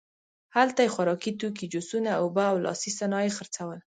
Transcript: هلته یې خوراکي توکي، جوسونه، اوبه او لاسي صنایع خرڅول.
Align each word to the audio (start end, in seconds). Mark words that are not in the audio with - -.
هلته 0.55 0.79
یې 0.83 0.93
خوراکي 0.95 1.31
توکي، 1.39 1.65
جوسونه، 1.73 2.09
اوبه 2.23 2.43
او 2.51 2.57
لاسي 2.65 2.91
صنایع 2.99 3.31
خرڅول. 3.37 3.79